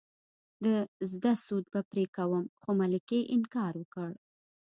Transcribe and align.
د 0.63 0.65
زده 1.11 1.33
سود 1.45 1.65
به 1.73 1.81
پرې 1.91 2.05
کوم 2.15 2.45
خو 2.61 2.69
ملکې 2.81 3.19
انکار 3.35 3.73
وکړ. 3.77 4.11